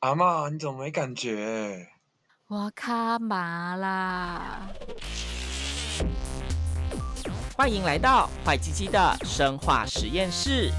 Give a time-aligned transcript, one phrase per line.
[0.00, 1.88] 阿妈，你怎么没感觉？
[2.48, 4.68] 我卡麻啦！
[7.56, 10.70] 欢迎来到坏鸡鸡的生化实验室，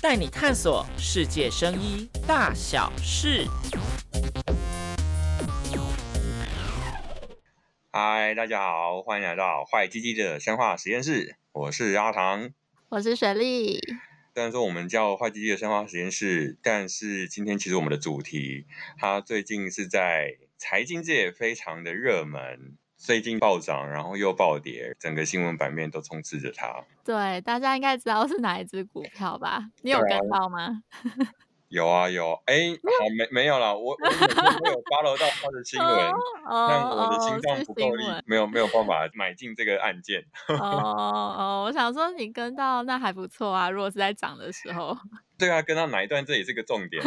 [0.00, 3.46] 带你探索世界生医大小事。
[7.92, 12.50] 嗨，大家好，欢迎来到坏鸡鸡的生化实验室，我是阿唐，
[12.88, 13.78] 我是雪莉。
[14.38, 26.84] 虽然说我们叫坏机器的生化实验室，但是今天其实我们的主题，它最近是在财经界非常的热门，最近暴涨，然后又暴跌，整个新闻版面都充斥着它。
[27.04, 29.72] 对，大家应该知道是哪一只股票吧？
[29.82, 30.84] 你有跟到吗？
[31.68, 36.12] 有啊有，哎，好没没有了，我我每天都有 follow 到他的新闻，
[36.48, 40.24] 但我的心脏不够力，没有没有办法买进这个案件。
[40.48, 44.96] 哦哦，我想说你跟到那还不错啊，如果是在涨的时候。
[45.38, 47.00] 对啊，跟到哪一段这也是个重点。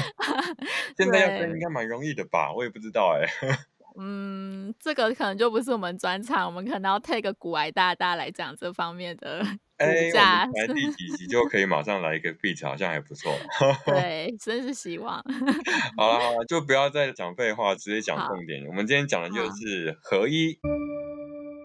[0.96, 2.52] 现在要跟应该蛮容易的吧？
[2.56, 3.28] 我也不知道哎。
[3.96, 10.44] 嗯，这个可能就不是我们专场，我们可能要 take 个股癌大大来讲这方面的股价。
[10.46, 13.32] 来第几集就可以马上来一个 beat，好像还不错。
[13.86, 15.22] 对，真是希望。
[15.96, 18.66] 好了好了，就不要再讲废话，直接讲重点。
[18.66, 20.58] 我们今天讲的就是合一。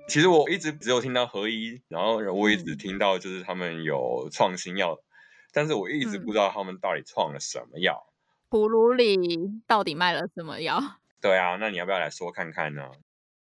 [0.07, 4.97] 其实我一直只有听到合一，然后我一直听到就是他们有创新药，
[5.53, 8.05] 但是我一直不知道他们到底创了什么药。
[8.49, 9.17] 葫芦里
[9.67, 10.81] 到底卖了什么药？
[11.21, 12.83] 对啊，那你要不要来说看看呢？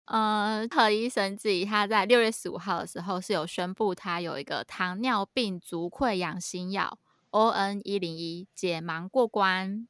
[0.07, 6.99] 呃，何医生自己他在六月十五号的时候是有宣布，他有一个糖尿病足溃疡新药
[7.31, 9.87] ON 一零一解盲过关。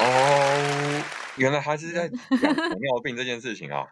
[0.00, 1.04] 哦，
[1.36, 2.08] 原来他是在
[2.40, 3.86] 讲糖尿病这件事情啊！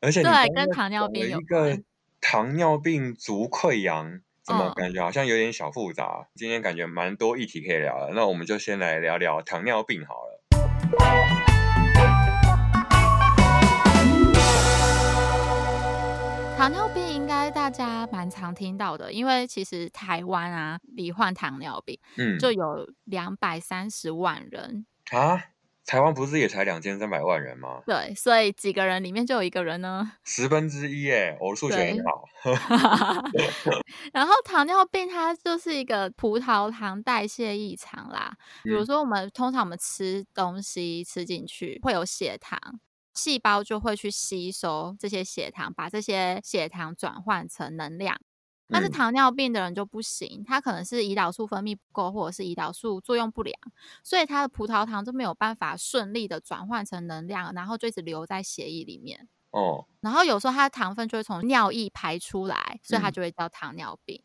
[0.00, 1.80] 而且对，跟糖尿病有一个。
[2.26, 6.20] 糖尿病足溃疡怎么感觉好像有点小复杂？
[6.22, 10.33] 嗯、今天感觉蛮多议题可以聊的，那我们就先来聊聊糖尿病好了。
[16.56, 25.42] 糖尿病应该大家蛮常听到的，因为其实台湾啊，罹患糖尿病，嗯，就有两百三十万人啊。
[25.86, 27.82] 台湾不是也才两千三百万人吗？
[27.86, 32.24] 对，所以几个人里面就有一个人呢， 十分之一耶，我的数学很好。
[34.12, 42.58] 然后糖尿病它就是一个葡萄糖代谢异常啦，比如说我们通常我们吃东西吃进去会有血糖，
[43.12, 48.18] 细胞就会去吸收这些血糖，把这些血糖转换成能量。
[48.68, 53.54] 但是糖尿病的人就不行，他可能是胰岛素分泌不够，或者是胰岛素作用不良，
[54.02, 59.28] 所以他的葡萄糖就没有办法顺利的转换成能量，然后就一直留在血液里面。
[59.50, 64.22] 哦，然后有时候他的糖分就会从尿液排出来，所以他就会叫糖尿病。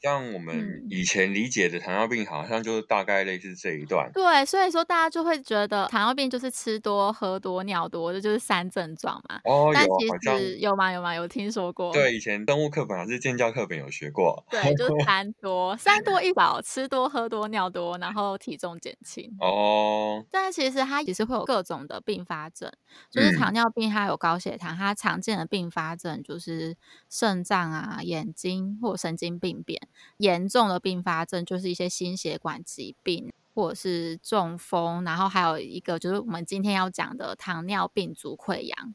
[0.00, 4.10] 像我们以前理解的糖尿病，好像就是大概类似这一段。
[4.12, 9.40] 对，所以说大家就会觉得糖尿病就是吃多、喝多、尿多，这就是三症状嘛。
[9.44, 10.92] 哦，但其实有吗？
[10.92, 11.14] 有吗？
[11.14, 11.92] 有听说过？
[11.92, 14.44] 对，以前生物课本还是建教课本有学过。
[14.50, 19.28] 对，就是三多，三多一少，吃多、喝多、尿多，然后体重减轻。
[19.40, 20.24] 哦。
[20.30, 22.70] 但其实它也是会有各种的并发症，
[23.10, 26.76] 就是糖尿病它有高血糖，它常见的并发症就是
[27.10, 29.87] 肾脏啊、眼睛或神经病变。
[30.18, 38.94] 严重的并发症就是一些心血管疾病，或者是中风，然后还有一个就是我们今天要讲的糖尿病足溃疡。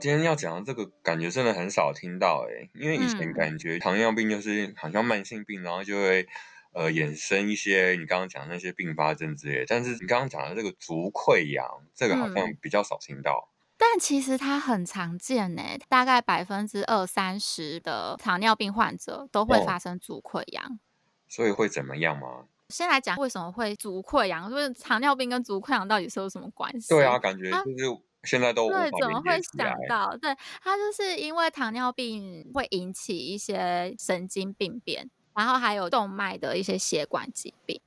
[0.00, 6.28] 今天要讲的这个感觉真的很少听到诶，因为以前感觉糖尿病就是好像慢性病，然后就会
[6.72, 13.48] 呃衍生一些你刚刚讲的那些并发症之类，但是你刚刚讲的这个足溃疡，这个好像比较少听到。
[13.90, 20.62] 但其实它很常见呢，大概百分之二三十的糖尿病患者都会发生足溃疡。
[20.62, 20.78] 哦，
[21.26, 22.44] 所以会怎么样吗？
[22.68, 26.88] 先来讲为什么会足溃疡，就是糖尿病跟足溃疡到底是有什么关系？
[26.90, 30.14] 对啊，感觉就是现在都对，怎么会想到？
[30.18, 37.80] 对，它就是因为糖尿病会引起一些神经病变，然后还有动脉的一些血管疾病，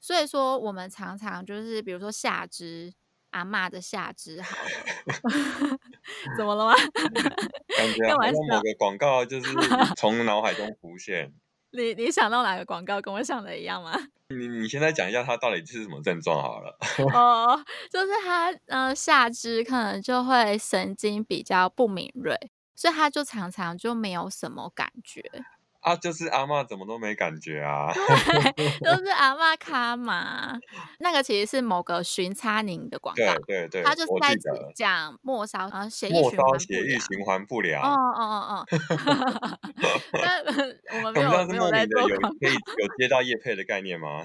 [0.00, 2.92] 所以说我们常常就是比如说下肢。
[3.30, 5.78] 阿妈的下肢好了，
[6.36, 6.74] 怎么了吗？
[7.76, 9.50] 感觉好像某个广告就是
[9.96, 11.32] 从脑海中浮现。
[11.72, 13.00] 你你想到哪个广告？
[13.02, 13.92] 跟我想的一样吗？
[14.28, 16.78] 你你现在讲一下它到底是什么症状好了。
[17.12, 22.34] 哦，就是它呃下肢可能就会神经比较不敏锐，
[22.74, 25.22] 所以他就常常就没有什么感觉。
[25.86, 27.92] 啊，就是阿嬷怎么都没感觉啊？
[28.56, 30.58] 对，都是阿嬷卡嘛。
[30.98, 34.34] 那个其实是某个巡差宁的广告，对对对，他就是在
[34.74, 37.80] 讲末梢啊血液循环血液循环不良。
[37.80, 38.66] 哦哦哦哦。
[40.12, 40.42] 那
[40.98, 44.24] 我们没有没有在做有可以有接到叶配的概念吗？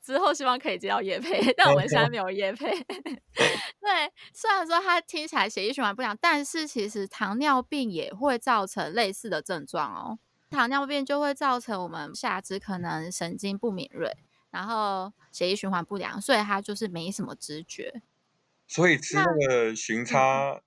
[0.00, 2.70] 之后希望可以接到叶配，但我们现在没有叶配。
[2.70, 10.18] 对，虽然说它听起来血液循环不良，但是其实糖尿病也会造成类似的症状哦。
[10.50, 14.16] 糖尿病就会造成我们下肢可能神经不敏锐，
[14.50, 18.02] 然后血液循环不良，所以它就是没什么知觉。
[18.66, 20.60] 所以吃那个巡差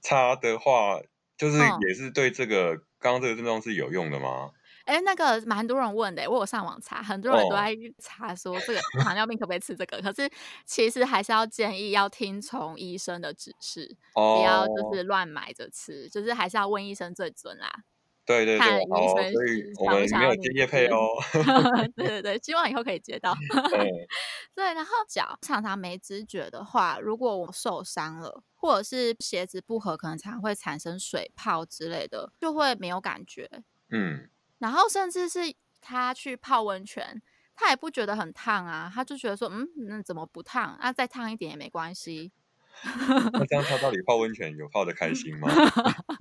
[0.00, 4.50] 差的话，嗯、就是也是对这个刚刚这个症状是有用的吗？
[4.84, 10.28] 哎，那个蛮多人问的，我有上网查，很多人都在查说这个糖尿病可不可以吃这个，可是
[10.64, 17.84] 其实还是要建议要听从医生的指示，哦、不要就是乱买着吃，就是还是要问医生最准啦。
[18.30, 21.08] 对对对，所以我们没有接业配哦。
[21.96, 23.34] 对对对，希望以后可以接到。
[23.70, 24.08] 对，
[24.54, 33.50] 对，然后脚常常没知觉的话，如果我受伤了，或者是鞋子不合，可能常会产生水泡之类的，就会没有感觉。
[33.90, 34.28] 嗯，
[34.58, 35.40] 然后甚至是
[35.80, 37.20] 他去泡温泉，
[37.56, 40.78] 他也不觉得很烫啊，他就觉得说，嗯，那怎么不烫？
[40.80, 42.30] 那再烫一点也没关系。
[42.84, 45.48] 那这样他到底泡温泉有泡的开心吗？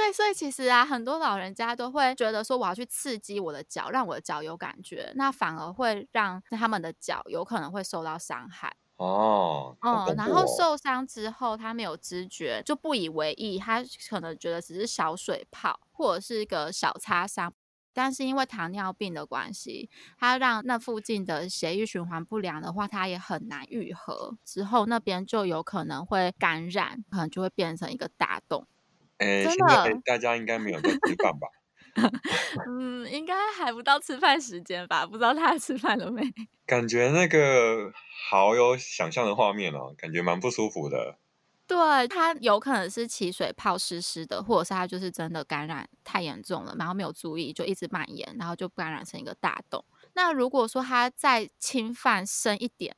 [0.00, 8.74] 对，所以其实啊，很多老人家都会觉得说，我要去刺激我的脚，让我的脚有感觉，那反而会让他们的脚有可能会受到伤害。
[8.96, 17.52] 哦，哦，嗯，然后受伤之后，他没有知觉，就不以为意，他可能觉得只是小水泡或者是一个小擦伤。
[17.92, 28.66] 但是因为糖尿病的关系，他让那附近的血液循环不良的话，它也很难愈合，之后那边就有可能会感染，可能就会变成一个大洞。
[29.20, 31.48] 哎，现在，大家应该没有在吃饭吧？
[32.66, 35.04] 嗯，应该还不到吃饭时间吧？
[35.06, 36.22] 不知道他吃饭了没？
[36.66, 37.92] 感觉那个
[38.30, 41.18] 好有想象的画面哦，感觉蛮不舒服的。
[41.66, 49.84] 对，它有可能是起水泡湿湿的，或者是它就是真的感染太严重了，然后没有注意就一直蔓延，然后就感染成一个大洞。
[50.14, 52.96] 那如果说它再侵犯深一点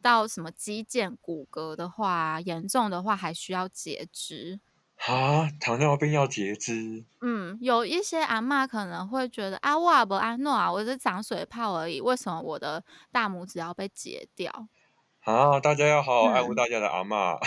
[0.00, 4.60] 到什么肌腱骨骼的话，严重的话还需要截肢。
[5.06, 7.04] 啊，糖尿病要截肢？
[7.20, 14.68] 嗯，有一些阿嬷可能会觉得啊，我不安诺啊，我是长水泡而已，为什么我的大拇指要被截掉？
[15.24, 15.60] 啊！
[15.60, 17.38] 大家要好好爱护大家的阿嬷。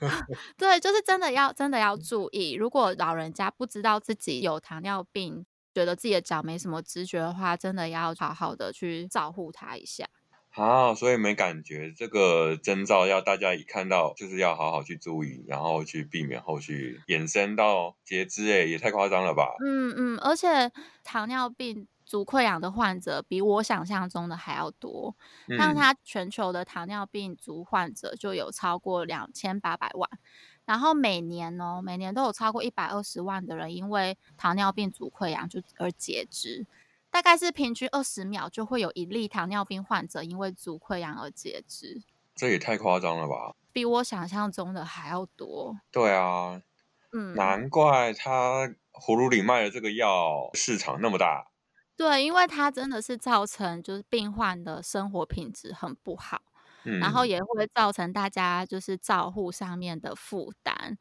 [0.00, 2.52] 嗯、 对，就是真的要真的要注意。
[2.52, 5.44] 如果老人家不知道自己有糖尿病，
[5.74, 10.06] 觉得自己的脚没什么知觉的话，真的要好好的去照顾他一下。
[10.50, 18.50] 啊，所以没感觉这个征兆，要大家一看到就是要好好去注意，然后去避免后续衍生到截肢。
[18.52, 19.54] 哎，也太夸张了吧？
[19.64, 20.70] 嗯嗯，而且
[21.04, 21.86] 糖尿病。
[22.06, 25.14] 足溃疡的患者比我想象中的还要多，
[25.56, 30.10] 像他全球的糖尿病足患者就有超过两千八百万，
[30.64, 36.66] 然后每年哦，每年都有超过一百二十万的人因为糖尿病足溃疡就而截肢，
[37.10, 42.02] 大概是平均二十秒就会有一例糖尿病患者因为足溃疡而截肢，
[42.34, 43.54] 这也太夸张了吧？
[43.72, 45.76] 比我想象中的还要多。
[45.90, 46.60] 对啊，
[47.12, 51.48] 嗯，难怪他葫芦里卖的这个药市场那么大。
[51.96, 56.40] 对，因为它真的是造成就是病患的生活品质很不好，
[56.84, 60.96] 嗯，然后也会造成大家就是照护上面的负担，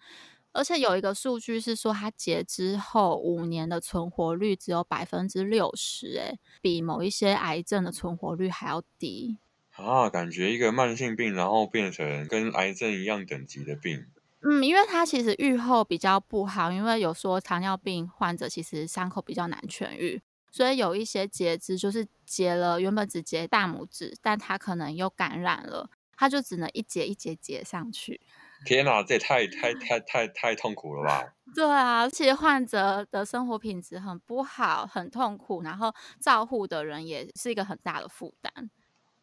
[0.60, 9.38] 而且有一个数据是说，它截肢后五年的存活率只有百分之六十，哎，比某一些癌症的存活率还要低
[9.78, 10.10] 啊！
[10.10, 14.06] 感觉一个慢性病，然后变成跟癌症一样等级的病，
[14.42, 20.22] 嗯，因为它其实愈后比较不好，因为有说糖尿病患者其实伤口比较难痊愈。
[20.52, 28.20] 所以有一些截肢就是截了，原本只截大拇指，但他可能又感染了，他就只能一节一节截上去。
[28.66, 31.34] 天哪，这也太太太太太痛苦了吧？
[31.56, 38.70] 对啊，其实患者的生活品质很不好，很痛苦，然后照护的人也是一个很大的负担。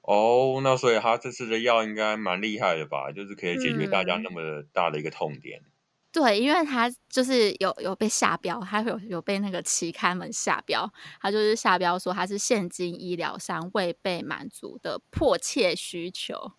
[0.02, 3.12] 哦，那所以他这次的药应该蛮厉害的吧？
[3.12, 5.60] 就是可以解决大家那么大的一个痛点。
[5.60, 5.70] 嗯
[6.12, 10.90] 对，因为他就是有有被下标，他有有被那个期刊们下标，
[11.20, 16.52] 他就是下标说他是现今医疗上未被满足的迫切需求。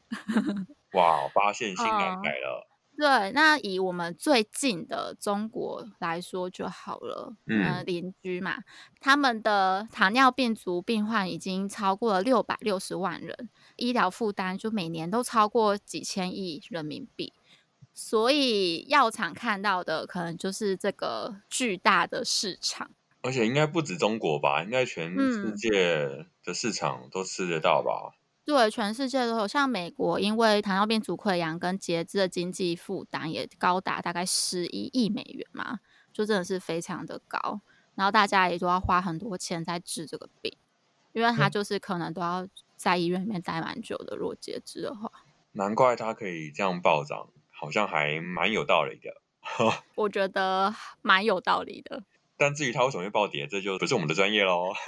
[0.94, 2.68] 哇，发现新南改了。
[2.98, 8.64] 对，那以我们最近的中国来说就好了，嗯，呃、邻居嘛，
[9.00, 17.34] 他们的糖尿病足病患已经超过了六百六十万人，医疗负担就每年都超过几千亿人民币。
[17.94, 22.90] 所以药厂看到的可能就是这个巨大的市场，
[23.22, 24.64] 而且应该不止中国吧？
[24.64, 28.14] 应该全世界的市场都吃得到吧？
[28.14, 28.17] 嗯、
[28.48, 29.46] 对，全世界都有。
[29.46, 35.82] 像美国，因为糖尿病足溃疡跟截肢的经济负担也高达大概十一亿美元嘛，
[36.14, 37.60] 就真的是非常的高。
[37.96, 40.56] 然后大家也都要花很多钱在治这个病，
[41.12, 44.16] 因为他就是可能都要在医院里面待蛮久的。
[44.16, 45.12] 如果截肢的话，
[45.52, 49.22] 难怪他可以这样暴涨，好像还蛮有道理的。
[49.96, 52.02] 我觉得蛮有道理的。
[52.38, 54.70] 但至于它为什么会暴跌，这就不是我们的专业喽。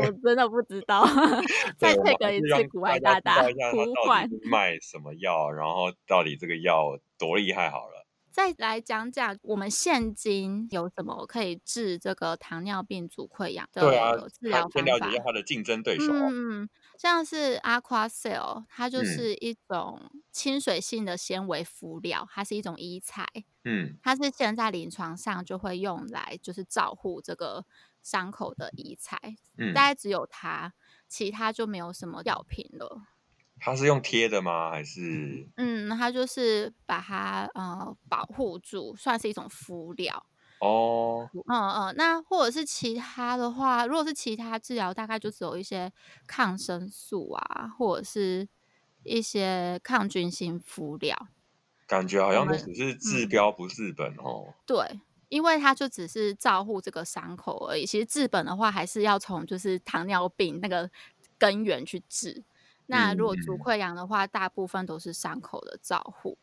[0.00, 1.04] 我真的不知道。
[1.76, 7.68] 再配个一次古外大大古管，卖什么药，然后到底这个药多厉害？
[7.68, 8.06] 好了。
[8.30, 14.80] 再来讲讲我们现今有什么可以治这个糖尿病足溃疡的治疗方法？
[14.80, 16.12] 先了解一下它的竞争对手。
[16.12, 23.26] 嗯，像是 Aquacel，它就是一种亲水性的纤维敷料，它是一种医材。
[23.64, 27.64] 嗯，它是现在临床上就会用来就是照护这个
[28.02, 29.18] 伤口的医材。
[29.58, 30.72] 嗯，大概只有它，
[31.08, 33.02] 其他就没有什么药品了。
[33.58, 34.70] 它是用贴的吗？
[34.70, 35.48] 还是？
[35.56, 40.26] 嗯，它就是把它呃保护住，算是一种敷料
[40.64, 41.28] 哦。
[41.46, 45.92] 嗯嗯，那或者是其他的话，如果是其他治疗，大概就只有一些
[46.26, 48.48] 抗生素啊，或者是
[49.02, 51.28] 一些抗菌性敷料。
[51.86, 54.46] 感觉好像都只是治标不治本哦。
[54.48, 54.54] 嗯。
[54.66, 57.84] 对，因为它就只是照护这个伤口而已。
[57.84, 60.90] 其实治本的话，还是要从就是糖尿病那个
[61.38, 62.42] 根源去治。
[62.86, 66.36] 那如果足溃疡的话，大部分都是伤口的照护。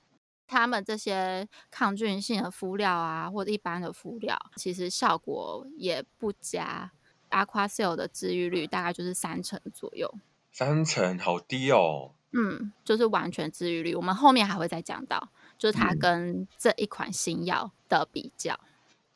[0.51, 6.91] 他们这些抗菌性的敷料啊，或者一般的敷料，其实效果也不佳。
[7.29, 10.13] Aquacel 的治愈率大概就是三成左右，
[10.51, 12.12] 三成好低哦。
[12.34, 13.96] 嗯，就是完全治愈率。
[13.96, 18.53] 我们后面还会再讲到，就是它跟这一款新药的比较。
[18.53, 18.67] 嗯。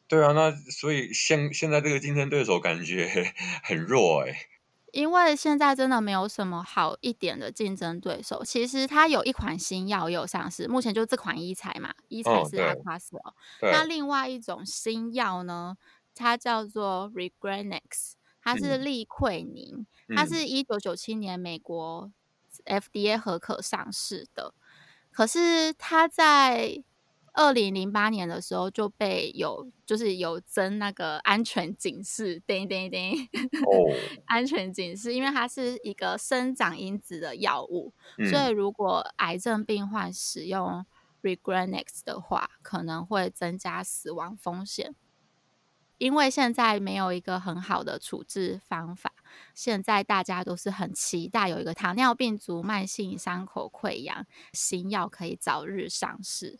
[0.08, 4.34] 对啊，那所以现现在这个竞争对手感觉 很弱哎。
[4.96, 8.44] 因为现在真的没有什么好一点的竞争对手。
[8.46, 13.34] 其实它有一款新药也有上市，目前就这款医材嘛，医材是 Aquacel。
[13.62, 15.76] 那另外一种新药呢，
[16.16, 22.10] 它叫做 Regrenex，它是利喹宁，嗯、它是一九九七年美国
[22.64, 24.54] FDA 核可上市的，
[25.12, 26.84] 可是它在。
[27.36, 33.28] 二零零八年的时候就被有就是有增那个安全警示，叮叮叮，
[33.66, 33.94] 哦，
[34.26, 40.86] 安全警示，因为它是一个生长因子的药物，嗯、所以如果癌症病患使用
[41.22, 44.96] Regrenex 的话，可能会增加死亡风险。
[45.98, 49.14] 因为现在没有一个很好的处置方法，
[49.54, 56.60] 现在大家都是很期待有一个糖尿病足慢性伤口溃疡新药可以早日上市。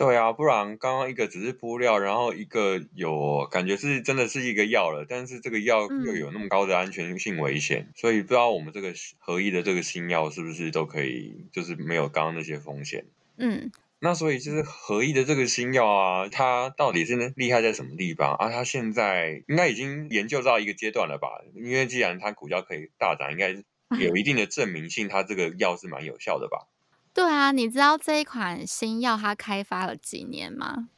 [0.00, 13.04] 对啊，不然刚刚一个只是敷料，然后一个有感觉是真的是一个药了，但是这个药又有那么高的安全性危险，嗯、所以不知道我们这个合一的这个新药是不是都可以，就是没有刚刚那些风险。
[13.36, 18.48] 嗯，那所以就是合一的这个新药啊，它到底是厉害在什么地方啊？
[18.48, 21.28] 它现在应该已经研究到一个阶段了吧？
[21.54, 23.50] 因为既然它股价可以大涨，应该
[24.00, 26.68] 有一定的证明性，它这个药是蛮有效的吧？
[27.12, 30.88] 对啊，你知道这一款新药它开发了几年吗？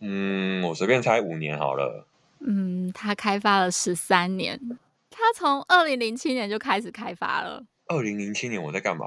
[0.00, 2.06] 嗯，我随便猜五年好了。
[2.40, 4.58] 嗯，它开发了十三年，
[5.10, 7.64] 它从二零零七年就开始开发了。
[7.86, 9.06] 二零零七年我在干嘛？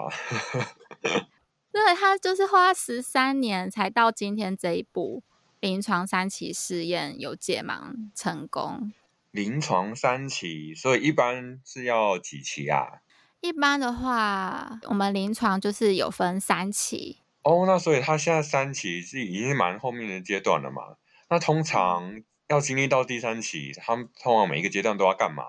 [1.71, 5.23] 对，它就是花十三年才到今天这一步，
[5.59, 8.93] 临床三期试验有解盲成功。
[9.31, 13.01] 临床三期，所以一般是要几期啊？
[13.43, 17.65] 一般的话，我们临床就是有分三期哦。
[17.67, 20.95] 那所以他现在三期是已经蛮后面的阶段了嘛？
[21.29, 25.43] 那通常要经历到第三期，他们通常每一个阶段都要干嘛？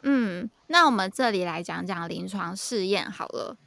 [0.00, 3.58] 嗯，那我们这里来讲讲临床试验好了。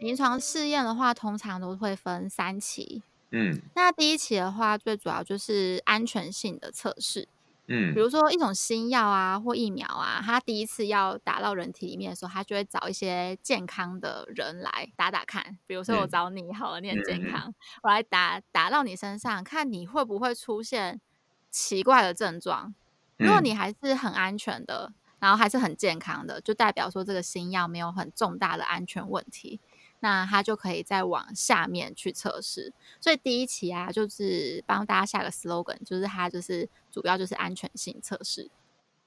[0.00, 3.02] 临床试验的话，通常都会分三期。
[3.32, 7.28] 嗯，那第一期的话，最主要就是安全性的测试。
[7.72, 15.56] 嗯，比如说一种新药啊或疫苗啊，它第一次要打到人体里面的时候，它就会找一些健康的人来打打看。
[15.68, 21.00] 比如说我找你好了，你很健康，我来打打到你身上，看你会不会出现
[21.48, 22.74] 奇怪的症状。
[23.18, 29.60] 如果你还是很安全的，然后还是很健康的，就代表说这个新药没有很重大的安全问题。
[30.00, 38.50] 那它就可以再往下面去测试，所以第一期啊，就是帮大家下个 slogan，就是它就是主要就是安全性测试。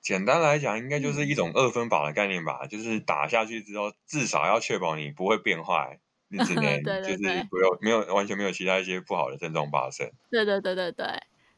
[0.01, 10.11] 简单来讲，应该就是一种二分法的概念吧，嗯、就是打下去之后，至少要确保你不会变坏，你只 能就是不用没有完全没有其他一些不好的症状发生。
[10.29, 11.05] 对对对对对。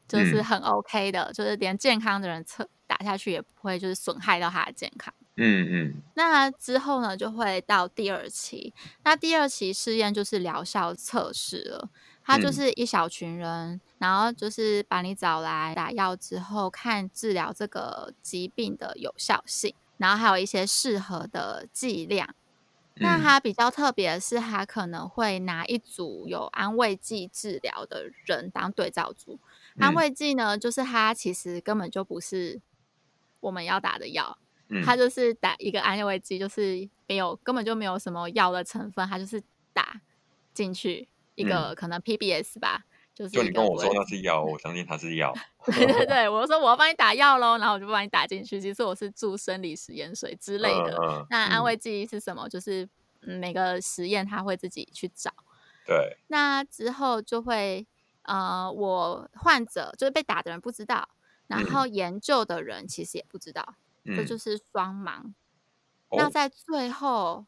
[0.08, 5.12] 就是很 OK 的，嗯、就是连健康的人测打下去也不会就是损害到他的健康。
[5.36, 6.02] 嗯嗯。
[6.14, 8.72] 那之后呢，就会到第二期。
[9.04, 11.90] 那第二期试验就是疗效测试了。
[12.28, 22.34] 它就是一小群人，嗯、然后就是把你找来打药之后，看治疗这个疾病的有效性，然后还有一些适合的剂量。
[22.94, 29.38] 嗯、那它比较特别的是，它可能会拿一组有安慰剂治疗的人当对照组。
[29.76, 32.60] 嗯、安慰剂呢，就是它其实根本就不是
[33.38, 34.36] 我们要打的药，
[34.68, 39.42] 嗯、它就是打一个安慰剂，就是没有根本就没有什么药的成分，它就是
[39.72, 40.00] 打
[40.52, 41.08] 进去。
[41.36, 45.34] 一个可能 PBS 吧，嗯、就是就你跟我说那是药，我相信它是药。
[45.66, 48.58] 对对对，我说我要帮你打药喽，然后我就帮你打进去。
[48.58, 50.96] 其实我是注生理食盐水之类的。
[50.96, 52.48] 嗯嗯、那安慰剂是什么？
[52.48, 52.88] 就是
[53.20, 55.30] 每个实验他会自己去找。
[55.84, 56.16] 对。
[56.28, 57.86] 那之后就会
[58.22, 61.06] 呃，我患者就是被打的人不知道，
[61.48, 63.74] 然后研究的人其实也不知道，嗯、
[64.14, 65.22] 这就是双盲。
[65.22, 65.34] 嗯、
[66.18, 67.46] 那在最后。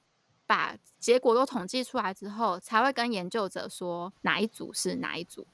[0.49, 5.47] 把结果都统计出来之后，才会跟研究者说哪一组是哪一组。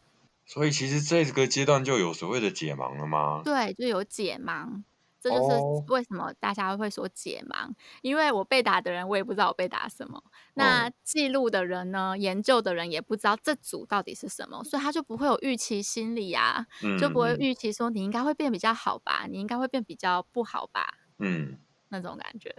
[0.46, 3.42] 所以其实这个阶段就有所谓的解盲了吗？
[3.44, 4.84] 对，就有解盲。
[5.24, 10.22] 这就是为什么大家会说解盲，哦、因为我被打的人，我也不知道我被打什么。
[10.52, 12.10] 那记录的人呢？
[12.10, 21.56] 哦、研究的人也不知道这组到底是什么，所以他就不会有预期心理啊，嗯、就不会预期说你应该会变比较好吧，你应该会变比较不好吧，嗯，
[21.88, 22.54] 那种感觉。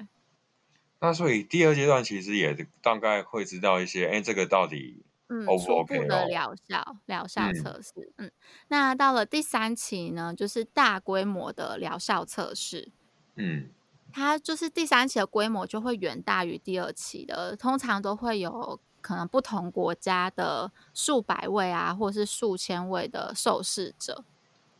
[0.99, 8.31] 那所以第二阶段其实也大概会知道一些，哎，这个到底 OK 初步的疗效疗效测试，嗯，嗯，
[8.67, 12.91] 那到了第三期呢，就是大规模的疗效测试，
[13.35, 13.69] 嗯，
[14.13, 24.23] 它就是第三期的规模就会远大于第二期的，通常都会有可能不同国家的数百位啊，或是数千位的受试者。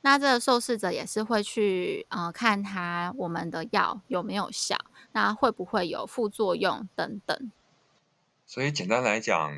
[0.02, 4.78] 那这个受试者也是会去呃看他我们的药有没有效，
[5.14, 7.52] 那会不会有副作用等等。
[8.46, 9.52] 所以简单来讲，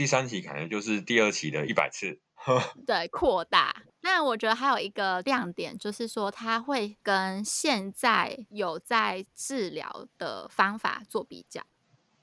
[0.00, 2.18] 第三期可能就是第二期的一百次。
[2.86, 3.82] 对，扩大。
[4.00, 11.60] 那我觉得还有一个亮点就是说，它会跟现在有在治疗的方法做比较。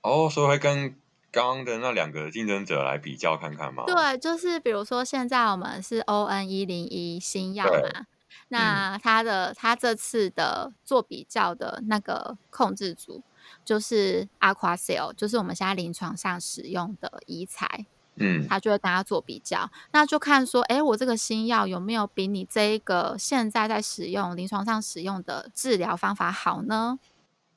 [0.01, 0.99] 哦，所以会跟。
[1.29, 3.83] 刚刚的那两个竞争者来比较看看吗？
[3.85, 8.07] 对，就是比如说现在我们是 ON 一零一新药嘛，
[8.47, 13.21] 那它的它这次的做比较的那个控制组
[13.65, 26.99] 就是 Aquacell，就是我们现在临床上使用的医材，嗯，他就会跟他做比较，那就看说，哎，我这个新药有没有比你这一个现在在使用临床上使用的治疗方法好呢？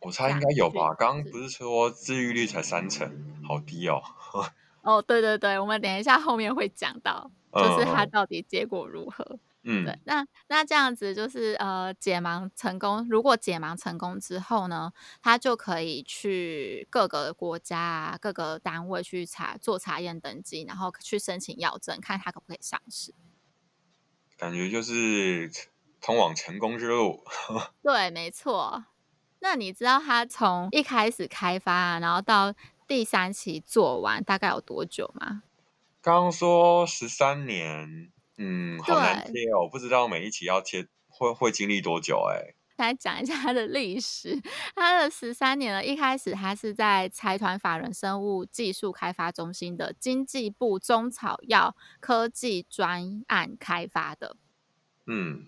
[0.00, 3.10] 我猜应该有吧，刚刚不是说治愈率才三成，
[3.46, 4.02] 好低哦。
[4.82, 9.38] 哦，对对对，我们等一下后面会讲到，就是它到底结果如何。
[9.62, 14.92] 嗯，对，那那这样子就是呃解盲成功，如果解盲成功之后呢，
[15.22, 23.14] 他就可以去各个国家啊、各个单位去查做查验登记，然后去申请药证，看他可不可以上市。
[24.38, 25.50] 感觉就是
[26.00, 27.22] 通往成功之路。
[27.82, 28.86] 对，没错。
[29.40, 32.54] 那你知道他从一开始开发啊，然后到
[32.86, 35.42] 第三期做完大概有多久吗？
[36.02, 38.10] 刚刚说十三年，
[38.42, 42.54] 嗯，好难切哦，对不知道每一期要切会会经历多久哎。
[42.80, 44.40] 来讲一下它的历史，
[44.74, 54.34] 它的十三年了，一开始它是在财团法人生物技术开发中心的经济部中草药科技专案开发的，
[55.04, 55.46] 嗯。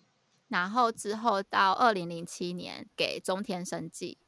[0.49, 4.19] 然后之后到二零零七年给中天生技，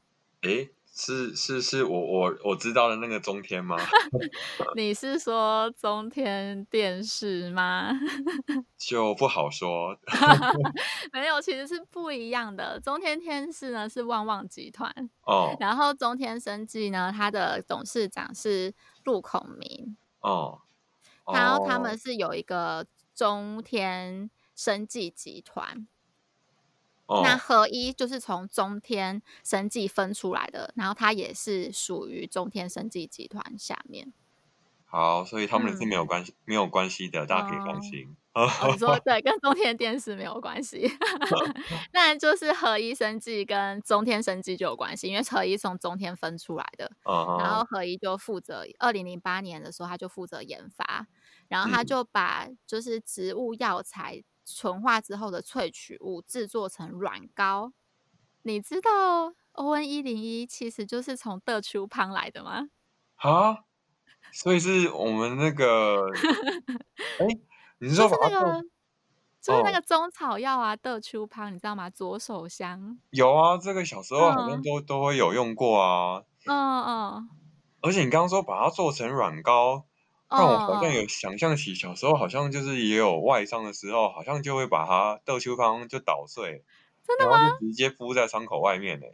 [0.41, 3.75] 诶，是是是我我我知道的那个中天吗？
[4.77, 7.91] 你是说中天电视吗？
[8.79, 9.97] 就不好说，
[11.11, 12.79] 没有，其实是不一样的。
[12.79, 14.89] 中天天视呢是旺旺集团
[15.23, 20.61] 哦，然后中天生技呢，它的董事长是陆孔明哦，
[21.33, 25.85] 然后他们是有一个中天生技集团。
[27.07, 27.23] Oh.
[27.23, 34.11] 那合一就是从中天生技分出来的，然后它也是属于中天生技集团下面。
[34.85, 38.15] 好，所以他们是没有关系，嗯、没有关系的，大家可以放心。
[38.33, 40.89] 哦，你说 对，跟中天电视没有关系，
[41.93, 47.39] 那就是合一生技跟中天生技就有关系，因为合一从中天分出来的，uh huh.
[47.39, 51.05] 然后合一就负责二零零八年的时候，他就负责研发，
[51.49, 54.23] 然后他就把就是植物药材。
[54.45, 57.73] 纯化之后的萃取物制作成软膏，
[58.43, 62.69] 你知道 ON 一零一其实就是从德丘胖来的吗？
[63.15, 63.59] 啊，
[64.31, 66.11] 所以是我们那个，
[67.19, 67.41] 哎、欸，
[67.79, 68.63] 你是说就是那个
[69.41, 71.89] 就是那个中草药啊，德秋芳，你知道吗？
[71.89, 76.23] 左手香有啊，这个小时候好像都、嗯、都会有用过啊。
[76.45, 77.29] 嗯嗯。
[77.81, 79.85] 而且你刚刚说把它做成软膏，
[80.29, 86.63] 让我好像有想象起小时候好像就是也有外伤的时候，好像就会把它豆秋方就捣碎，
[87.07, 87.37] 真的吗？
[87.39, 89.05] 然后就直接敷在伤口外面呢。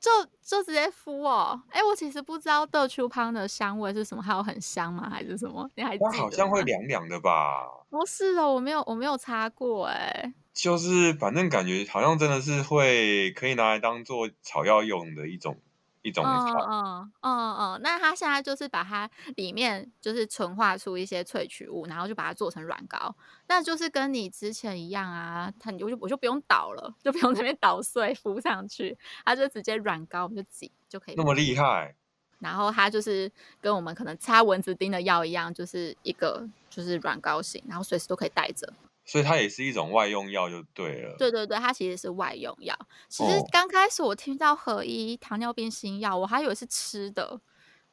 [0.00, 0.10] 就
[0.42, 5.08] 就直接敷哦，哎，我其实不知道豆秋汤的香味是什么，还有很香吗？
[5.08, 5.66] 还是什么？
[5.76, 6.18] 你还记得？
[6.18, 7.66] 好像会凉凉的吧？
[7.88, 10.34] 不是哦，我没有，我没有擦过哎。
[10.52, 15.56] 就是反正感觉好像真的是会可以拿来当做草药用的一种。
[16.04, 23.16] 一种嗯嗯嗯嗯，那他现在就是把它里面就是纯化出一些萃取物，然后就把它做成软膏，
[23.48, 31.14] 那就是跟你之前一样啊，它我就我就不用捣了，就不用那边捣碎敷上去，它就直接软膏，我们就挤就可以。
[31.16, 31.96] 那么厉害。
[32.38, 38.70] 然后它就是跟我们可能擦蚊子叮的药一样，就是一个就是软膏型，然后随时都可以带着。
[39.04, 41.14] 所以它也是一种外用药就对了。
[41.18, 42.76] 对对对，它其实是外用药。
[43.08, 47.40] 其实刚开始我听到合一糖尿病新药，我还以为是吃的，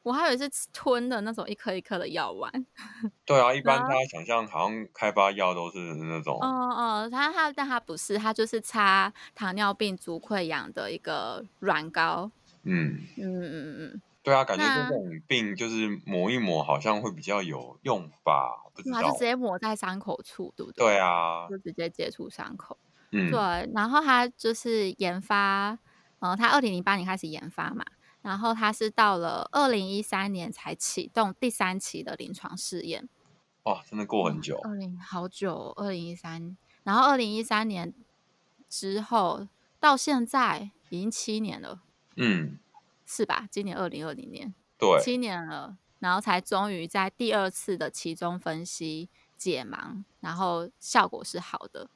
[0.02, 2.50] 我还以为是吞的那种一颗一颗的药丸。
[3.24, 6.38] 对啊，一般大家想象好像开发药都是那种。
[6.42, 12.30] 嗯嗯，它它但它不是，它就是擦糖尿病足溃疡的一个软膏。
[12.64, 14.02] 嗯嗯嗯嗯。
[14.22, 18.62] 对啊，感觉这种病就是抹一抹，好像会比较有用吧？
[18.72, 19.02] 不知道。
[19.02, 20.86] 就直接抹在伤口处，对不对？
[20.86, 22.78] 对啊，就直接接触伤口。
[23.10, 23.40] 嗯，对。
[23.74, 25.76] 然后他就是研发，
[26.20, 27.84] 嗯，他二零零八年开始研发嘛，
[28.22, 33.08] 然后他是到了二零一三年才启动第三期的临床试验。
[33.64, 34.60] 哇，真的过很久。
[34.62, 37.92] 二零好久，二零一三，然后二零一三年
[38.68, 39.48] 之后
[39.80, 41.80] 到现在已经七年了。
[42.14, 42.60] 嗯。
[43.14, 43.46] 是吧？
[43.50, 51.90] 今年二零二零年，对，七年了，然后才终于在第二次的期中分析解盲，然后效果是好的。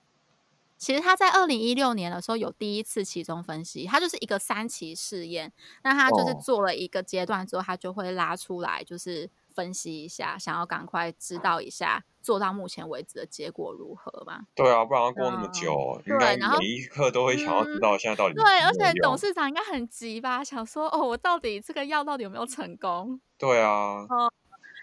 [0.77, 5.51] 其实他在二零一六年的时候有第一次期中分析，他就是一个三期试验，
[5.83, 12.05] 那他就是做了一个阶段之后，他就会拉出来，就是分析一下，想要赶快知道一下。
[12.27, 14.41] 做到目前为止的结果如何嘛？
[14.57, 18.43] 对啊，不然要过那么久，嗯、应该每一刻都会想要知道现在到底、嗯。
[18.43, 20.43] 对，而且董事长应该很急吧？
[20.43, 23.21] 想说哦，我到底这个药到底有没有成功？
[23.39, 24.05] 对啊。
[24.11, 24.33] 嗯、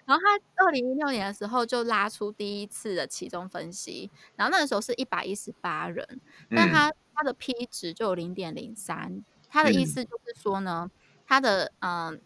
[0.06, 10.90] 然后他二零一六年的时候就拉出第一次的期中分析，然后那个时候是一百一十八人，但他他的 P 值就有零点零三，他的意思就是说呢，
[11.28, 12.22] 他的嗯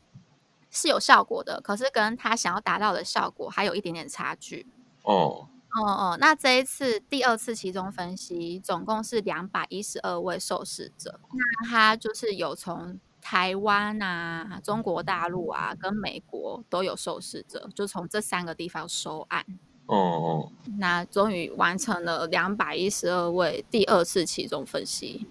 [0.70, 4.68] 是有效果的，可是跟他想要达到的效果还有一点点差距。
[5.08, 11.20] 哦，哦哦，那这一次第二次期中分析，总共是两百一十二位受试者。
[11.32, 19.46] 那他就是有从台湾啊、中国大陆啊跟美国都有受试者，就从这三个地方收案。
[19.86, 25.26] 哦哦，那终于完成了两百一十二位第二次期中分析。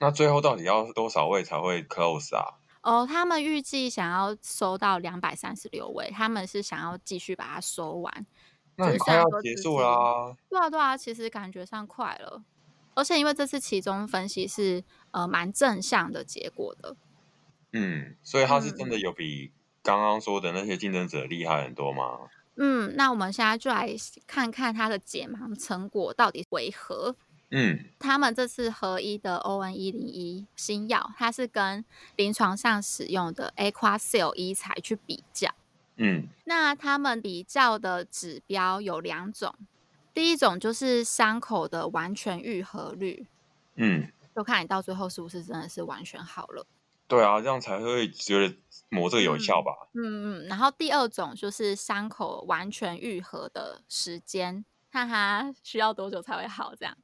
[0.00, 2.58] 那最后到底要多少位才会 close 啊？
[2.82, 8.26] 哦，他们预计想要收到两百三十六位，他们是想要继续把它收完。
[8.80, 10.34] 那很快要结束啦！
[10.48, 12.42] 对啊，对啊，其实感觉上快了，
[12.94, 16.96] 而且因为这次其中分析是呃蛮正向的结果的，
[17.72, 22.28] 嗯，所以他是真的有比刚刚说的那些竞争者厉害很多吗？
[22.56, 23.94] 嗯，那我们现在就来
[24.26, 27.14] 看看他的解盲成果到底为何。
[27.52, 35.50] 嗯，他们这次合一的 ON 一零一新药，它是跟临床上使用的 Aquacel 医材去比较。
[36.02, 39.54] 嗯，那他们比较的指标有两种，
[40.14, 43.26] 第一种就是伤口的完全愈合率，
[43.76, 46.66] 嗯，就看你到最后是不是真的是完全好了。
[47.06, 48.56] 对啊，这样才会觉得
[48.88, 49.72] 磨这个有效吧。
[49.92, 56.96] 嗯嗯，然后第二种就是伤口完全愈合的时间，看它需要多久才会好，这样。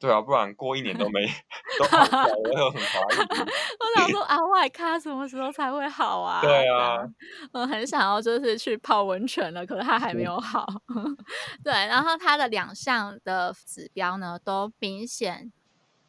[0.00, 1.26] 对啊，不然过一年都没
[1.78, 3.18] 都好不了，我有很怀疑。
[3.78, 6.40] 我想说啊，外卡什么时候才会好啊？
[6.40, 7.06] 对啊，
[7.52, 10.66] 我很想要就是去泡温泉了，可是它还没有好。
[11.62, 15.52] 对，然后它的两项的指标呢，都明显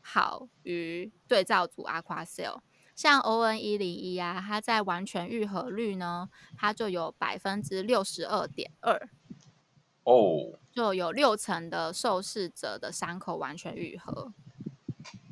[0.02, 2.60] 好于对照组 Aquacel。
[2.96, 9.10] 像 ON 一零一啊，它在完全愈合率呢，它就有百分之六十二点二。
[10.04, 10.60] 哦。
[10.72, 14.32] 就有六成的受试者的伤口完全愈合。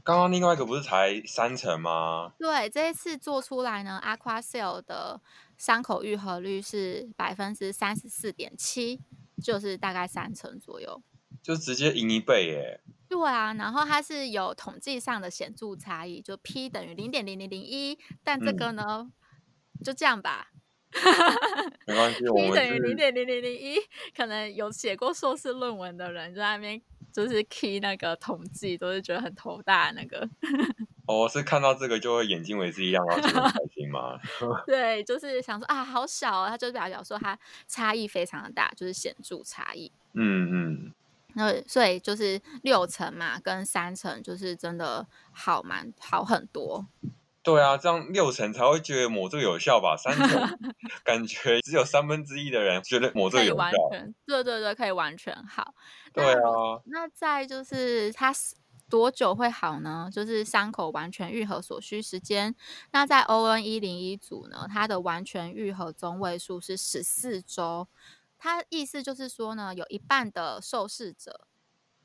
[0.03, 2.33] 刚刚另外一个不是才三成吗？
[2.37, 5.21] 对，这一次做出来呢，Aquacel 的
[5.57, 8.99] 伤口愈合率是百分之三十四点七，
[9.41, 11.01] 就是大概三成左右，
[11.41, 12.81] 就直接赢一倍耶。
[13.07, 19.11] 对啊，然后它是有统计上的显著差异，就 P 等于零点零零零一，但这个呢，嗯、
[19.83, 20.51] 就这样吧。
[21.85, 23.77] 没关系，我们等于零点零零零一，
[24.15, 30.27] 可能有写过硕士论文的人就在那边就是 key 那个统计，都是觉得很头大那个。
[31.07, 34.19] 哦，是看到这个就会眼睛为之一亮，然后就很开心吗？
[34.67, 39.91] 对，就是想说啊，好小哦，他就表表说他差异非常的大，就是显著差异。
[40.13, 40.93] 嗯嗯。
[41.33, 46.85] 那所以就是六成嘛，跟三成就是真的好蛮好很多。
[47.53, 49.95] 对啊，这样六成才会觉得抹这个有效吧？
[49.97, 50.59] 三成
[51.03, 53.57] 感觉只有三分之一的人觉得抹这个有效。
[53.57, 55.73] 完全，对对对，可以完全好。
[56.13, 56.81] 对啊。
[56.85, 58.33] 那再就是它
[58.89, 60.09] 多久会好呢？
[60.11, 62.55] 就是伤口完全愈合所需时间。
[62.91, 67.87] 那在 ON 一零一组呢，它的完全愈合中位数是十四周。
[68.37, 71.47] 它意思就是说呢，有一半的受试者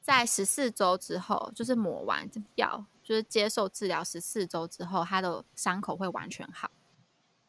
[0.01, 2.85] 在十四周之后，就是抹完药。
[3.05, 6.71] 就是接受治疗十四周之后，他的伤口会完全好。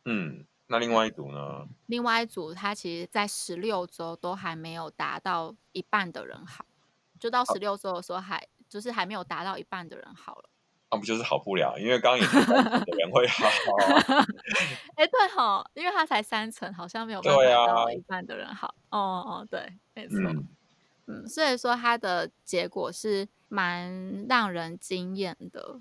[0.04, 1.66] 嗯，那另外一组呢？
[1.86, 6.66] 另外一组，他其实在十六周都还没有达到一半的人好，
[7.18, 10.50] 就到十六周的时候还，啊、就是还没有达到一半的人好了。
[10.92, 11.76] 那、啊、不就是好不了？
[11.80, 13.48] 因为刚刚也说的人会好。
[14.98, 18.76] 哎、欸，对哈，因为他才三成，好像没有办法达到一半的人好。
[18.90, 20.20] 哦哦，对，没错。
[20.20, 20.48] 嗯
[21.08, 25.80] 嗯，所以说它的结果是蛮让人惊艳的。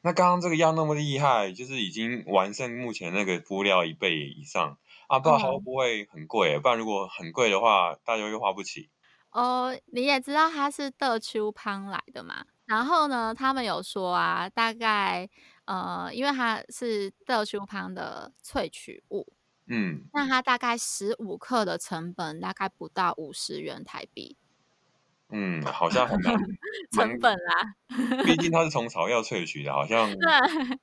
[0.00, 4.78] 那刚刚这个药那么厉害，就是已经完胜目前那个敷料一倍以上
[5.08, 5.18] 啊！
[5.18, 6.58] 不知道它会不会很贵？
[6.60, 8.90] 不然如果很贵的话，大家又花不起。
[9.30, 12.44] 哦，你也知道它是德丘邦来的嘛？
[12.66, 15.28] 然后呢，他们有说啊，大概
[15.64, 19.26] 呃，因为它是德丘邦的萃取物。
[19.68, 24.36] 嗯，那它大概十五克的成本大概不到五十元台币。
[25.30, 26.34] 嗯，好像很难
[26.90, 27.74] 成本啦，
[28.24, 30.78] 毕竟它是从草药萃取的，好像对，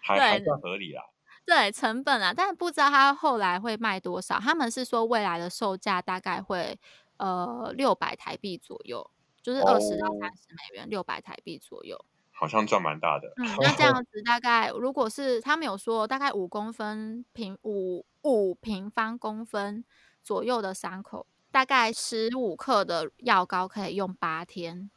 [0.00, 1.02] 还还算合理啦。
[1.44, 4.38] 对，成本啊，但不知道它后来会卖多少。
[4.38, 6.78] 他们是说未来的售价大概会
[7.16, 9.10] 呃六百台币左右，
[9.42, 12.04] 就是二十到三十美元，六百台币左右。
[12.38, 13.32] 好像赚蛮大的。
[13.36, 19.84] 嗯，那这样子大概，如果是他们有说大概五公分平五五平方公分
[20.22, 24.88] 左右的伤口，大概十五克的药膏可以用八天，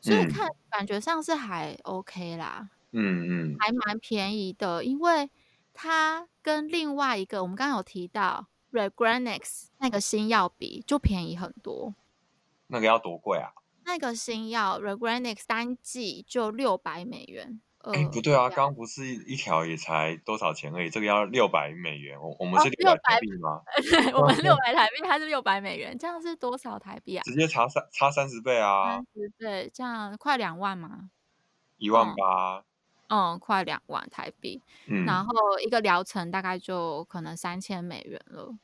[0.00, 2.68] 所以看感觉上是还 OK 啦。
[2.90, 5.30] 嗯嗯，还蛮便宜的，因为
[5.72, 11.94] 它跟另外一个我们刚刚有提到 Regranex 那个新药比就便宜很多。
[12.66, 13.52] 那个要多贵啊？
[13.84, 17.60] 那个新药 Regranex 单剂就六百美元。
[17.84, 22.16] 哎、欸，不对啊，刚不是一条也才多少钱而已，这个要六百美元。
[22.20, 23.60] 我我们是六百台币吗？
[23.82, 27.22] 对，我们六百台币，它是六百美元，这样是多少台币啊？
[27.24, 28.92] 直接差三差三十倍啊！
[28.92, 31.10] 三十倍，这样快两万吗？
[31.78, 32.64] 一万八。
[33.08, 34.62] 嗯，快两万台币。
[34.86, 35.04] 嗯。
[35.04, 38.56] 然后一个疗程大概就可能三千美元了，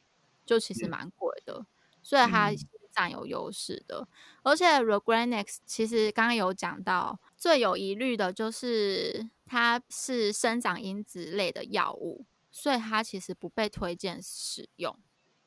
[0.47, 1.67] 就其实蛮贵的，嗯、
[2.05, 2.53] 所以它。
[2.99, 4.09] 占有优势的，
[4.43, 14.99] 而且 Regranex 其实刚刚有讲到，最有疑虑的就是它是生长因子类的药物，所以它其实不被推荐使用。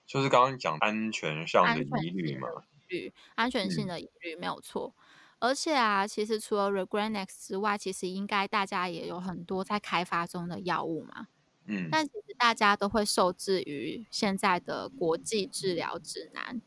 [0.05, 2.47] 就是刚刚讲安全上的疑虑嘛？
[2.87, 4.95] 虑安全性的疑虑、嗯、没有错。
[5.39, 11.27] 而且啊，其实除了 Regranex 之外，其实应该大家也有很多在开发中的药物嘛。
[11.65, 16.61] 嗯，但其实大家都会受制于现在的国际治疗指南。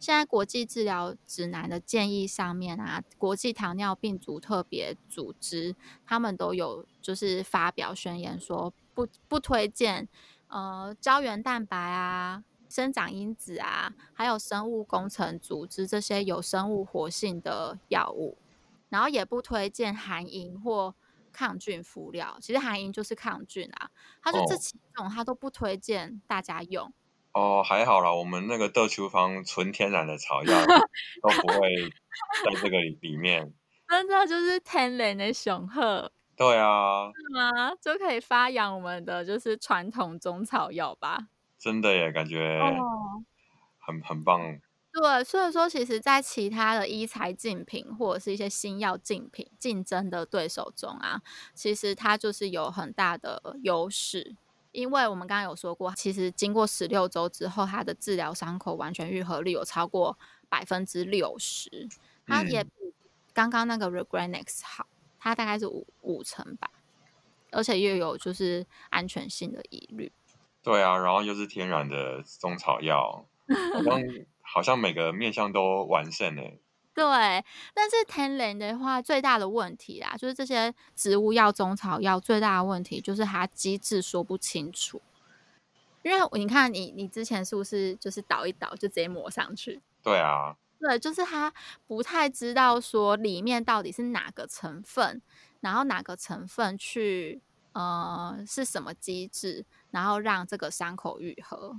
[0.00, 10.08] 现在国际治疗指南的建议上面啊，国际糖尿病足特别组织他们都有就是发表宣言说不不推荐
[10.48, 18.38] 呃胶原蛋白啊、生长因子啊，还有生物工程组织这些有生物活性的药物，
[18.88, 20.94] 然后也不推荐含银或
[21.30, 22.38] 抗菌敷料。
[22.40, 23.90] 其实含银就是抗菌啊，
[24.22, 26.90] 他就这几种他都不推荐大家用。
[27.32, 30.64] 哦，还好啦，我们那个豆球房纯天然的草药
[31.22, 31.90] 都不会
[32.44, 33.52] 在这个里面。
[33.88, 36.10] 真的就是天然的雄鹤。
[36.36, 37.10] 对啊。
[37.12, 37.74] 是吗？
[37.80, 41.28] 就可以发扬我们的就是传统中草药吧。
[41.58, 43.22] 真的耶，感觉很、哦、
[44.04, 44.40] 很棒。
[44.92, 51.22] 对，所以说，其实，在其他的医材竞品或者是一些新药竞品竞争的对手中啊，
[51.54, 54.34] 其实它就是有很大的优势。
[54.72, 60.16] 因为我们刚刚有说过，其实经过十六周之后，它的治疗伤口完全愈合率有超过
[60.48, 61.88] 百分之六十，
[62.26, 62.70] 它也比
[63.32, 64.86] 刚刚那个 Regranex 好，
[65.18, 66.70] 它大概是五五成吧，
[67.50, 70.12] 而且又有就是安全性的疑虑。
[70.62, 73.24] 对啊，然后又是天然的中草药，
[73.74, 74.02] 好像
[74.42, 76.58] 好像每个面向都完胜诶。
[76.92, 77.06] 对，
[77.72, 85.00] 但是天然的话，最大的问题啦，就是这些植物药、中草药最大的问题就是它机制说不清楚。
[86.02, 89.80] 因为你看你，你你之前是不是就是倒一倒就直接抹上去？
[90.02, 91.52] 对啊，对，就是他
[91.86, 95.20] 不太知道说里面到底是哪个成分，
[95.60, 101.76] 然后哪个成分去呃是什么机制，然后让这个伤口愈合。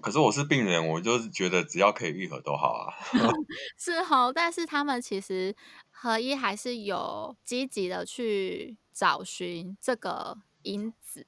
[0.00, 2.94] 可是我是病人，我就是觉得只要可以愈合都好啊。
[3.78, 5.54] 是哦，但是他们其实
[5.90, 11.26] 合一还是有积极的去找寻这个因子。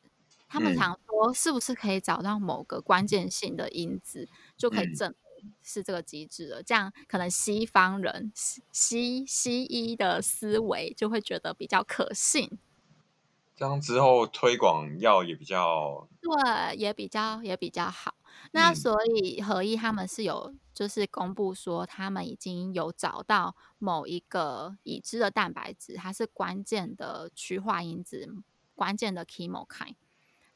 [0.48, 6.62] 他们想说，是不是可以找到某个关键性的因子，嗯、就可以证明是这个机制了？
[6.62, 8.32] 这样可能西方人
[8.72, 12.58] 西西医的思维就会觉得比较可信。
[13.56, 18.14] 这样之后推广药也比较对，也比较也比较好。
[18.52, 28.28] 那所以合一他们是有就是公布说，他们已经有找到某一个已知的蛋白质，它是关键的趋化因子，
[28.74, 29.96] 关键的 chemokine。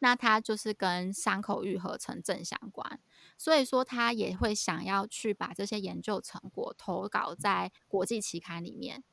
[0.03, 3.01] 那它就是跟伤口愈合成正相关，
[3.37, 9.05] 所以说他也会想要去把这些研究成果投稿在国际期刊里面。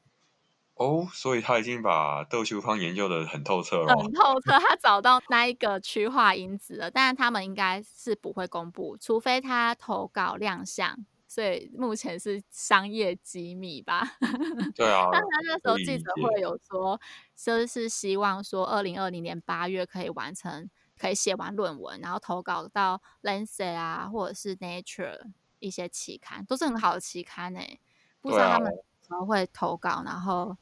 [0.80, 3.96] 哦，所以他已经把窦秋芳研究的很透彻了。
[3.96, 10.96] 很透彻，他找到那一个区化因子了，但是他们应该是不会公布，除非他投稿亮相，
[11.28, 14.18] 所以目前是商业机密吧。
[14.76, 15.10] 对啊。
[15.12, 17.02] 但他那时候记者会有说，
[17.36, 25.20] 就是希望说二零二零年八月可以完成，可以写完论文，然后投稿到 Lancet 啊，或者是 Nature
[25.58, 27.80] 一些期刊，都是很好的期刊诶、欸。
[28.22, 30.56] 不知道他们怎么会投稿，然后。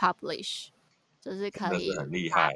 [0.00, 0.68] Publish
[1.20, 2.54] 就是可以很厉害，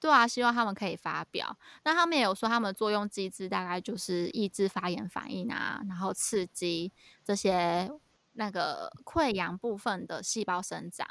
[0.00, 1.58] 对啊，希望他们可以发表。
[1.84, 6.90] 那他们也有说，他们作用机制大概就是抑制发炎反应啊，然后刺激
[7.22, 7.90] 这些
[8.32, 11.06] 那个溃疡部分的细胞生长，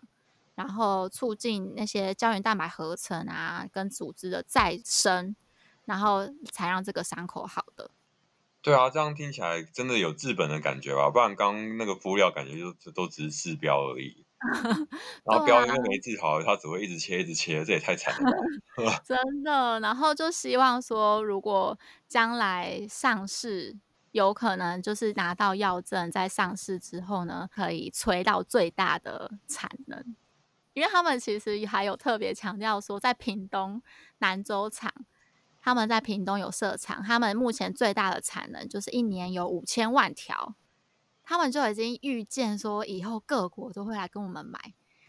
[0.55, 5.36] 然后促进那些胶原蛋白合成啊，跟组织的再生，
[5.86, 7.91] 然后才让这个伤口好的。
[8.63, 11.12] 对啊，这样听起来真的有治本的感觉吧？
[11.12, 14.25] 不然刚那个敷料感觉就都只是治标而已。
[15.25, 18.31] 然后标因为没治好，他只会一直切，一直切，这也太惨了
[18.86, 19.01] 吧。
[19.05, 21.77] 真的，然后就希望说，如果
[22.08, 23.77] 将来上市，
[24.12, 30.15] 有可能就是拿到药证，在上市之后呢，可以催到最大的产能。
[30.73, 33.81] 因为他们其实还有特别强调说，在屏东
[34.17, 34.93] 南州厂，
[35.62, 40.55] 他们在屏东有设厂，他们目前最大的产能就是一年有五千万条。
[41.26, 44.60] 他们就已经预见说，以后各国都会来跟我们买，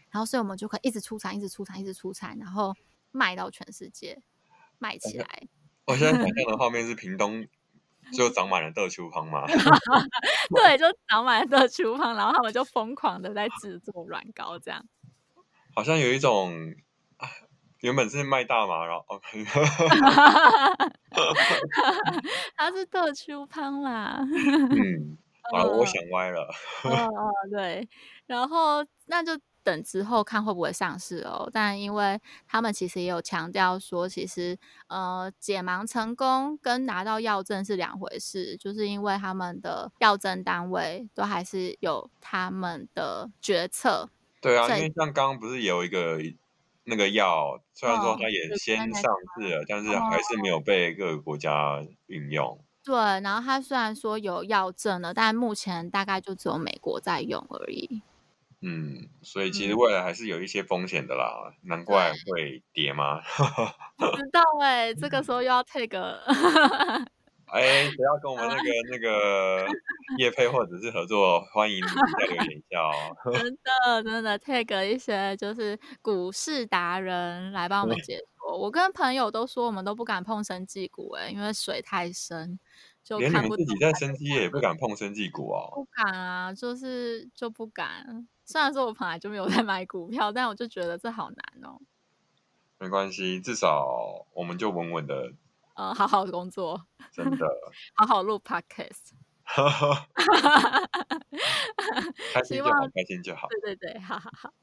[0.09, 2.73] 然后所以我们就可以一直出产，一直出产，一直出产，然后
[3.11, 4.19] 卖到全世界，
[4.79, 5.47] 卖起来。
[5.85, 7.45] 我现在想象的画面是屏东
[8.11, 9.45] 就长满了窦秋芳嘛？
[10.55, 14.83] 对，就长满了窦秋芳，然后他们就疯狂的在制作软膏，这样。
[15.75, 16.73] 好像有一种
[17.81, 19.21] 原本是卖大麻，然后
[22.57, 24.25] 他是窦秋芳啦。
[24.71, 25.19] 嗯。
[25.53, 26.49] 啊，我想歪了。
[26.83, 27.87] 嗯嗯， 对，
[28.25, 29.31] 然后那就
[29.63, 31.49] 等之后看会不会上市哦。
[31.53, 34.57] 但因为他们其实也有强调说，其实
[34.87, 44.09] 呃解盲成功跟拿到药证是两回事，就是因为他们的药证单位都还是有他们的决策。
[44.41, 46.19] 对啊，因为像刚刚不是有一个
[46.83, 52.63] 那个药，虽然说它也先上市了，哦，但是还是没有被各个国家运用。
[52.87, 58.01] 对，然后它虽然说有药证了，但目前大概就只有美国在用而已。
[58.61, 63.19] 嗯，所以其实未来还是有一些风险的啦，嗯、难怪会跌吗？
[63.99, 65.99] 不知道哎、欸，这个时候又要 take。
[67.47, 69.67] 哎，不要跟我们那个那个
[70.17, 73.15] 业配或者是合作，欢迎再留言一下哦。
[73.33, 78.57] 真的真的 take 一些就是股市达人来帮我们解说。
[78.57, 82.59] 我跟朋友都说，我们都不敢碰生技股哎，因为水太深。
[83.03, 85.71] 就连你们自己在生技业也不敢碰生技股哦？
[85.73, 88.27] 不敢啊，就是就不敢。
[88.43, 91.79] 虽然说我本来就没有在买股票，但我就觉得这好难哦。
[92.79, 95.31] 没关系，至少我们就稳稳的，
[95.75, 97.47] 呃，好好工作，真的，
[97.95, 99.13] 好好录 podcast，
[102.33, 103.47] 开心就好，开心就好。
[103.47, 104.53] 对对对，好好好，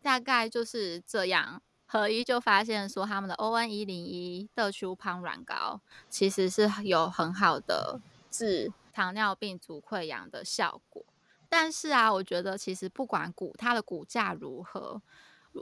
[0.00, 1.62] 大概就是这样。
[1.92, 8.00] 合一就发现说，他们的 ON 一零一窦秋芳软膏其实是有很好的
[8.30, 11.04] 治糖尿病足溃疡的效果。
[11.48, 15.02] 但是啊，我觉得其实不管股它的股价如何，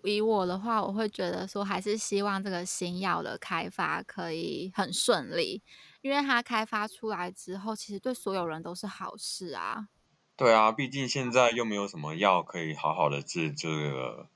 [0.04, 5.62] 以我的话，我会觉得说，还是希望这个新药的开发可以很顺利，
[6.02, 9.88] 因为它开发出来之后，其实对所有人都是好事啊。
[10.36, 14.28] 对啊，毕竟现在又没有什么药可以好好的治这个。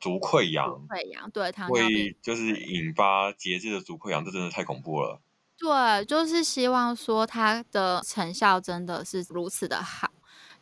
[0.00, 5.20] 足溃疡，溃疡对，糖尿病会就是引发节制的足溃疡，这真的太恐怖了。
[5.56, 10.10] 对，就是希望说它的成效真的是如此的好，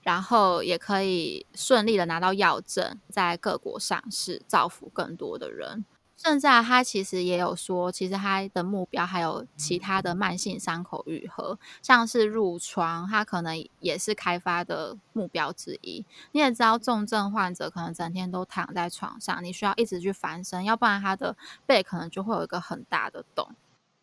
[0.01, 5.85] 然后也可以顺利的拿到药证，在各国上市，造福更多的人。
[6.17, 16.05] 甚至他其实也有说，其实他的目标还有其他的慢性伤口愈合，像是褥疮，他可能也是开发的目标之一。
[16.33, 21.37] 你也知道，重症患者可能整天都躺在床上，你需要一直去翻身，要不然他的
[21.67, 23.51] 背可能就会有一个很大的洞。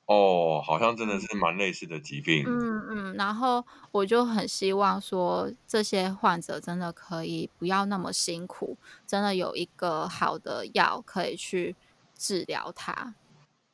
[0.05, 2.43] 哦，好像真的是蛮类似的疾病。
[2.45, 11.75] 嗯嗯，然后我就很希望说，这些患者真的可以不要那么辛苦，真的有一个好的药可以去。
[12.23, 13.15] 治疗它，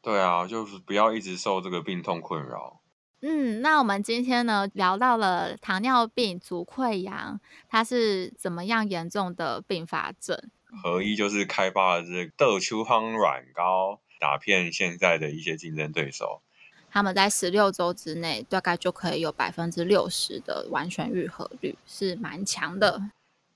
[0.02, 2.82] 对啊，就是不要一直受这个病痛困扰。
[3.22, 10.36] 嗯，那我们今天呢，聊到了糖尿病足溃疡，它是怎么样严重的并发症？
[10.82, 16.42] 合一就是开发了这个豆秋芳软膏，打遍现在的一些竞争对手。
[16.90, 23.00] 他们在十六周之内，大概就可以有百分之六十的完全愈合率，是蛮强的。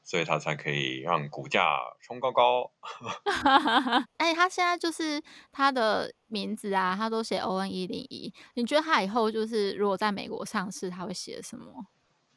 [0.03, 2.71] 所以它才可以让股价冲高高。
[4.17, 8.33] 哎，他现在就是他的名字啊，他都写 ON 一零一。
[8.55, 11.87] 你觉得他以后就是如果在美国上市，他会写什么？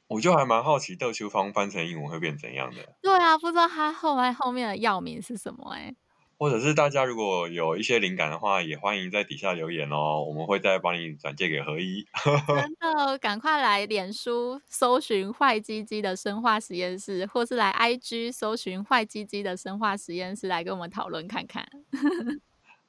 [0.08, 2.96] 我就还蛮好奇，豆秋芳翻成英文会变怎样的？
[3.02, 5.70] 对啊，不知道他后来后面的药名是什么？
[5.74, 5.96] 哎。
[6.38, 12.06] 或者是大家如果有一些灵感的话，也欢迎在底下留言哦，我们会再帮你转借给何一。
[12.24, 21.66] 真的，赶快来脸书搜寻坏鸡鸡的生化实验室，或是来 IG 搜寻坏鸡鸡的生化实验室来跟我们讨论看看。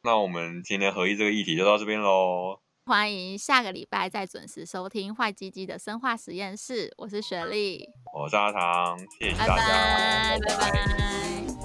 [0.04, 6.93] 那我们今天合一这个议题就到这边喽，欢迎下个礼拜再准时收听坏鸡鸡的生化实验室。
[6.98, 10.39] 我是雪莉，我是阿唐，谢谢大家，拜拜。
[10.39, 11.57] 拜拜拜拜。